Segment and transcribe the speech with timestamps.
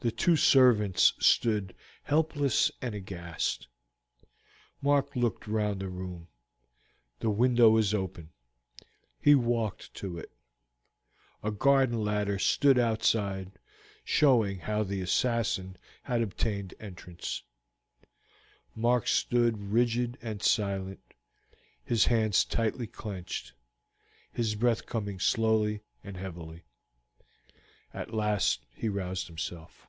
[0.00, 3.68] The two servants stood helpless and aghast.
[4.82, 6.28] Mark looked round the room:
[7.20, 8.28] the window was open.
[9.18, 10.30] He walked to it.
[11.42, 13.52] A garden ladder stood outside,
[14.04, 17.42] showing how the assassin had obtained entrance.
[18.76, 21.00] Mark stood rigid and silent,
[21.82, 23.54] his hands tightly clenched,
[24.30, 26.62] his breath coming slowly and heavily.
[27.94, 29.86] At last he roused himself.